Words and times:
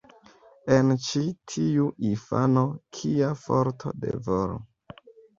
En 0.75 0.87
ĉi 1.07 1.19
tiu 1.51 1.83
infano, 2.11 2.63
kia 2.99 3.27
forto 3.41 3.93
de 4.07 4.15
volo! 4.29 4.57